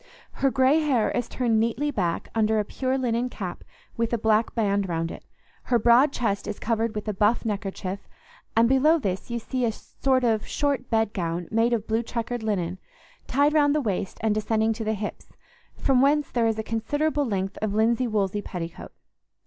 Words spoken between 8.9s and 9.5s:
this you